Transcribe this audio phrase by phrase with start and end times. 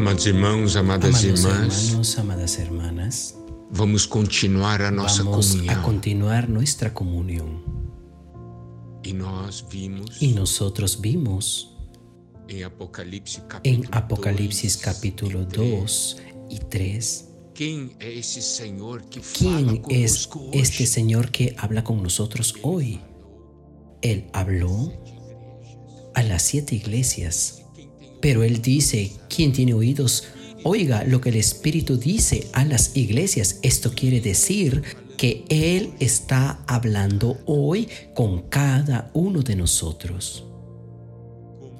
[0.00, 3.38] Amados irmãos, amadas Amados irmãs, hermanos, amadas hermanas,
[3.70, 5.82] vamos continuar a nossa vamos a comunhão.
[5.82, 7.62] continuar nuestra comunión.
[9.04, 11.76] E nós vimos Y nosotros vimos
[12.48, 16.16] em Apocalipse en Apocalipsis 2 capítulo e 3, 2
[16.48, 20.86] y 3 Quem é esse Senhor que fala quién es este?
[20.86, 23.00] Señor que habla con nosotros hoy.
[24.00, 24.94] Él habló
[26.14, 27.66] a las siete iglesias,
[28.22, 30.24] pero Él dice, quien tiene oídos,
[30.64, 33.58] oiga lo que el Espíritu dice a las iglesias.
[33.62, 34.82] Esto quiere decir
[35.16, 40.44] que Él está hablando hoy con cada uno de nosotros.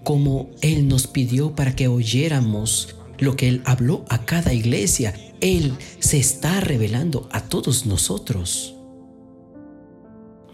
[0.05, 5.75] Como Él nos pidió para que oyéramos lo que Él habló a cada iglesia, Él
[5.99, 8.75] se está revelando a todos nosotros.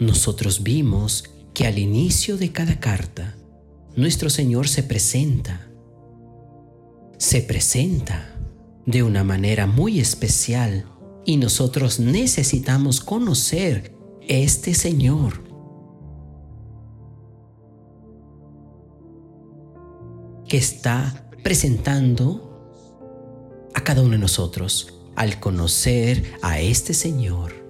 [0.00, 1.22] Nosotros vimos
[1.54, 3.36] que al inicio de cada carta,
[3.94, 5.66] nuestro Señor se presenta.
[7.18, 8.36] Se presenta
[8.84, 10.84] de una manera muy especial
[11.24, 13.94] y nosotros necesitamos conocer
[14.28, 15.46] este Señor.
[20.48, 22.70] que está presentando
[23.74, 27.66] a cada uno de nosotros al conocer a este Señor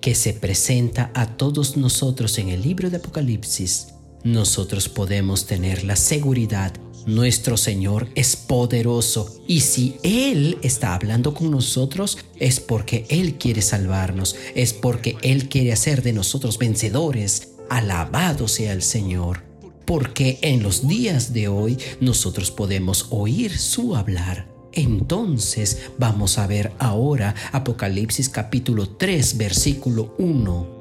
[0.00, 3.88] que se presenta a todos nosotros en el libro de Apocalipsis,
[4.22, 6.74] nosotros podemos tener la seguridad.
[7.06, 13.60] Nuestro Señor es poderoso y si Él está hablando con nosotros es porque Él quiere
[13.60, 17.48] salvarnos, es porque Él quiere hacer de nosotros vencedores.
[17.68, 19.42] Alabado sea el Señor
[19.84, 24.48] porque en los días de hoy nosotros podemos oír su hablar.
[24.72, 30.74] Entonces vamos a ver ahora Apocalipsis capítulo 3 versículo 1.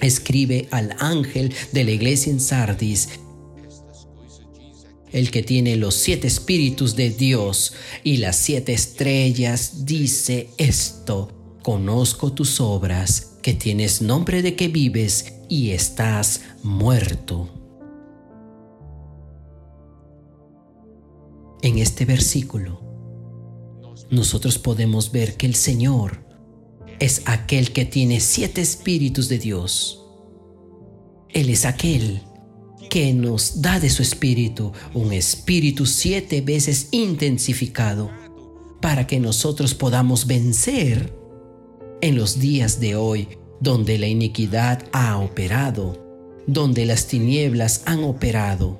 [0.00, 3.08] Escribe al ángel de la iglesia en Sardis,
[5.12, 12.32] el que tiene los siete espíritus de Dios y las siete estrellas, dice esto, conozco
[12.32, 17.48] tus obras, que tienes nombre de que vives y estás muerto.
[21.62, 22.80] En este versículo,
[24.10, 26.24] nosotros podemos ver que el Señor
[27.00, 30.02] es aquel que tiene siete espíritus de Dios.
[31.28, 32.22] Él es aquel
[32.88, 38.10] que nos da de su espíritu, un espíritu siete veces intensificado,
[38.80, 41.12] para que nosotros podamos vencer
[42.00, 43.28] en los días de hoy,
[43.60, 46.04] donde la iniquidad ha operado,
[46.46, 48.78] donde las tinieblas han operado.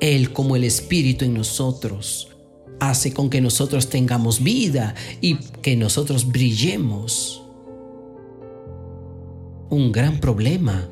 [0.00, 2.28] Él como el Espíritu en nosotros
[2.80, 7.44] hace con que nosotros tengamos vida y que nosotros brillemos.
[9.70, 10.88] Un gran problema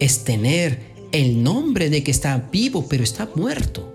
[0.00, 3.92] es tener el nombre de que está vivo pero está muerto.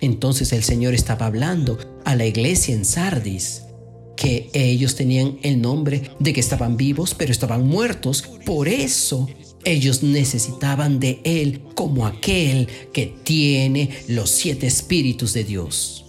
[0.00, 3.62] Entonces el Señor estaba hablando a la iglesia en Sardis
[4.16, 8.22] que ellos tenían el nombre de que estaban vivos pero estaban muertos.
[8.44, 9.28] Por eso
[9.64, 16.04] ellos necesitaban de Él como aquel que tiene los siete espíritus de Dios.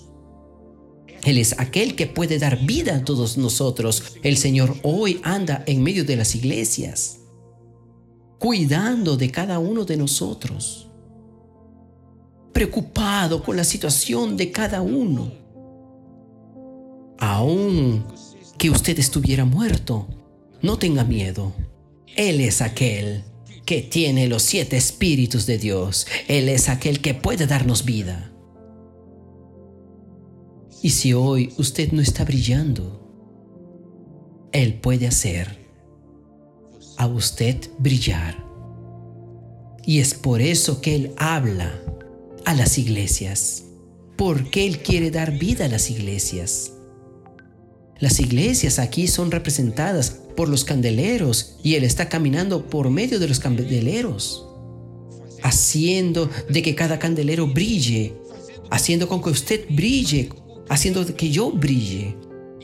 [1.24, 4.04] Él es aquel que puede dar vida a todos nosotros.
[4.24, 7.20] El Señor hoy anda en medio de las iglesias,
[8.42, 10.88] cuidando de cada uno de nosotros,
[12.52, 15.32] preocupado con la situación de cada uno.
[17.20, 18.04] Aún
[18.58, 20.08] que usted estuviera muerto,
[20.64, 21.54] no tenga miedo.
[22.16, 23.24] Él es aquel
[23.64, 26.08] que tiene los siete espíritus de Dios.
[26.28, 28.34] Él es aquel que puede darnos vida.
[30.82, 33.08] Y si hoy usted no está brillando,
[34.52, 35.61] Él puede hacer
[37.02, 38.38] a usted brillar.
[39.84, 41.82] Y es por eso que Él habla
[42.46, 43.64] a las iglesias,
[44.18, 46.74] porque Él quiere dar vida a las iglesias.
[47.98, 53.28] Las iglesias aquí son representadas por los candeleros y Él está caminando por medio de
[53.28, 54.46] los candeleros,
[55.42, 58.14] haciendo de que cada candelero brille,
[58.70, 60.30] haciendo con que usted brille,
[60.70, 62.16] haciendo que yo brille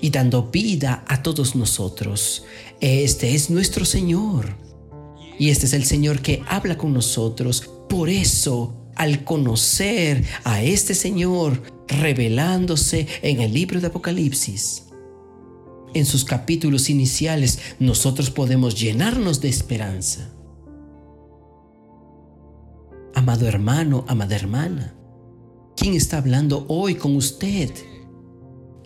[0.01, 2.43] y dando vida a todos nosotros.
[2.79, 4.55] Este es nuestro Señor
[5.39, 7.69] y este es el Señor que habla con nosotros.
[7.89, 14.83] Por eso, al conocer a este Señor revelándose en el libro de Apocalipsis,
[15.93, 20.29] en sus capítulos iniciales, nosotros podemos llenarnos de esperanza.
[23.15, 24.95] Amado hermano, amada hermana,
[25.75, 27.71] ¿quién está hablando hoy con usted?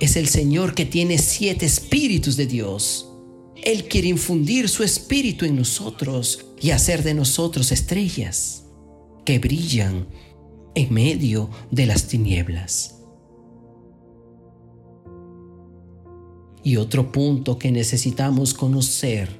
[0.01, 3.07] Es el Señor que tiene siete espíritus de Dios.
[3.55, 8.63] Él quiere infundir su espíritu en nosotros y hacer de nosotros estrellas
[9.25, 10.07] que brillan
[10.73, 12.95] en medio de las tinieblas.
[16.63, 19.39] Y otro punto que necesitamos conocer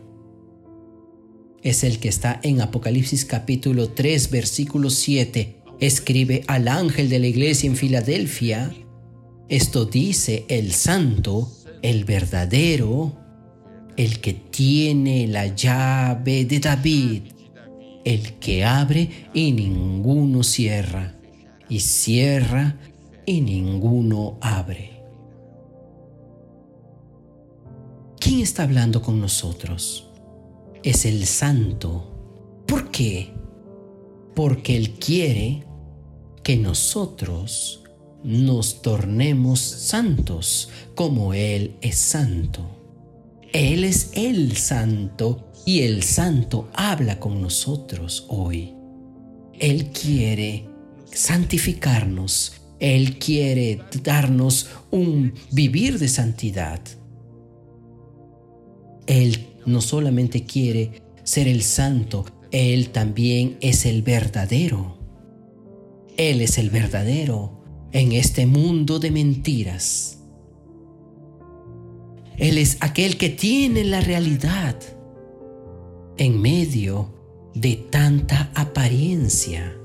[1.64, 5.64] es el que está en Apocalipsis capítulo 3 versículo 7.
[5.80, 8.76] Escribe al ángel de la iglesia en Filadelfia.
[9.52, 11.52] Esto dice el santo,
[11.82, 13.12] el verdadero,
[13.98, 17.24] el que tiene la llave de David,
[18.06, 21.16] el que abre y ninguno cierra,
[21.68, 22.78] y cierra
[23.26, 25.04] y ninguno abre.
[28.22, 30.08] ¿Quién está hablando con nosotros?
[30.82, 32.64] Es el santo.
[32.66, 33.34] ¿Por qué?
[34.34, 35.66] Porque Él quiere
[36.42, 37.81] que nosotros
[38.24, 42.70] nos tornemos santos como Él es santo.
[43.54, 48.74] Él es el santo y el santo habla con nosotros hoy.
[49.60, 50.68] Él quiere
[51.12, 52.54] santificarnos.
[52.80, 56.82] Él quiere darnos un vivir de santidad.
[59.06, 64.98] Él no solamente quiere ser el santo, Él también es el verdadero.
[66.18, 67.61] Él es el verdadero
[67.92, 70.20] en este mundo de mentiras.
[72.38, 74.76] Él es aquel que tiene la realidad
[76.18, 77.14] en medio
[77.54, 79.76] de tanta apariencia.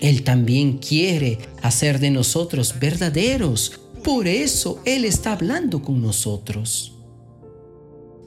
[0.00, 6.94] Él también quiere hacer de nosotros verdaderos por eso Él está hablando con nosotros.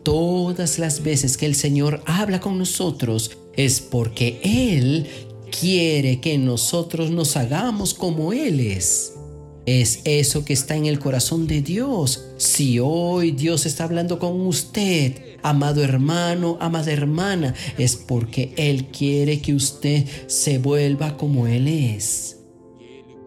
[0.04, 5.08] Todas las veces que el Señor habla con nosotros es porque Él
[5.52, 9.14] quiere que nosotros nos hagamos como Él es.
[9.66, 12.26] Es eso que está en el corazón de Dios.
[12.38, 19.40] Si hoy Dios está hablando con usted, amado hermano, amada hermana, es porque Él quiere
[19.40, 22.38] que usted se vuelva como Él es.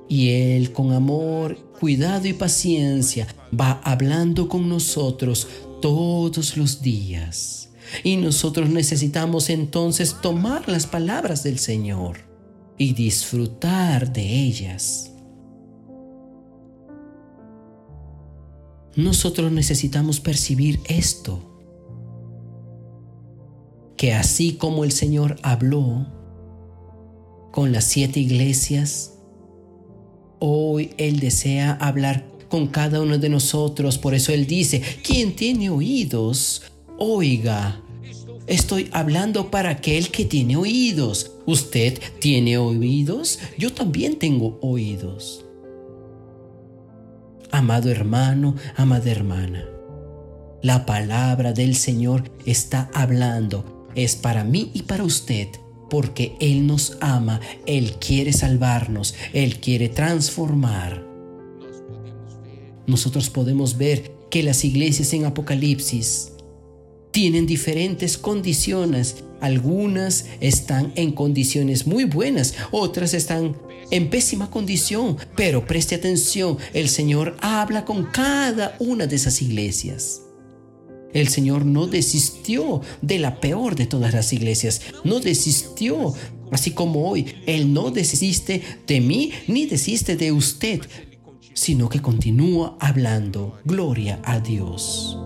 [0.08, 3.26] Y Él con amor cuidado y paciencia
[3.58, 5.46] va hablando con nosotros
[5.80, 7.63] todos los días.
[8.02, 12.19] Y nosotros necesitamos entonces tomar las palabras del Señor
[12.76, 15.12] y disfrutar de ellas.
[18.96, 21.41] Nosotros necesitamos percibir esto,
[23.96, 26.06] que así como el Señor habló
[27.50, 29.14] con las siete iglesias,
[30.46, 33.96] Hoy Él desea hablar con cada uno de nosotros.
[33.96, 36.61] Por eso Él dice, quien tiene oídos,
[36.99, 37.81] oiga.
[38.46, 41.32] Estoy hablando para aquel que tiene oídos.
[41.46, 43.38] ¿Usted tiene oídos?
[43.56, 45.46] Yo también tengo oídos.
[47.50, 49.64] Amado hermano, amada hermana,
[50.61, 53.88] la palabra del Señor está hablando.
[53.94, 55.49] Es para mí y para usted
[55.88, 61.06] porque Él nos ama, Él quiere salvarnos, Él quiere transformar.
[62.87, 66.33] Nosotros podemos ver que las iglesias en Apocalipsis
[67.14, 69.22] tienen diferentes condiciones.
[69.40, 73.56] Algunas están en condiciones muy buenas, otras están
[73.93, 80.22] en pésima condición, pero preste atención, el Señor habla con cada una de esas iglesias.
[81.12, 86.12] El Señor no desistió de la peor de todas las iglesias, no desistió,
[86.50, 90.81] así como hoy, Él no desiste de mí ni desiste de usted,
[91.53, 93.56] sino que continúa hablando.
[93.65, 95.17] Gloria a Dios.